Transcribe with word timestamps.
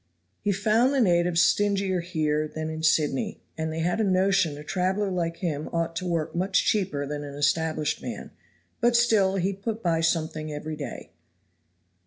He 0.41 0.51
found 0.51 0.95
the 0.95 0.99
natives 0.99 1.43
stingier 1.43 1.99
here 2.01 2.47
than 2.47 2.71
in 2.71 2.81
Sydney, 2.81 3.39
and 3.55 3.71
they 3.71 3.81
had 3.81 4.01
a 4.01 4.03
notion 4.03 4.57
a 4.57 4.63
traveler 4.63 5.11
like 5.11 5.37
him 5.37 5.69
ought 5.71 5.95
to 5.97 6.07
work 6.07 6.33
much 6.33 6.65
cheaper 6.65 7.05
than 7.05 7.23
an 7.23 7.35
established 7.35 8.01
man; 8.01 8.31
but 8.79 8.95
still 8.95 9.35
he 9.35 9.53
put 9.53 9.83
by 9.83 10.01
something 10.01 10.51
every 10.51 10.75
day. 10.75 11.11